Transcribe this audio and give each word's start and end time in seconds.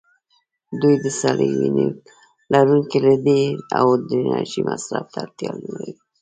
دوی 0.81 0.95
د 1.03 1.07
سړې 1.21 1.49
وینې 1.59 1.87
لرونکي 2.53 2.99
دي 3.25 3.41
او 3.79 3.87
د 4.07 4.09
انرژۍ 4.21 4.61
مصرف 4.69 5.05
ته 5.13 5.17
اړتیا 5.23 5.51
نه 5.63 5.67
لري. 5.75 5.93